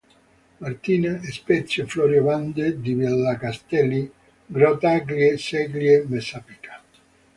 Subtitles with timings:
[0.59, 4.11] Martina: Spezio-Florio-Bande di Villa Castelli,
[4.47, 6.81] Grottaglie, Ceglie Messapica.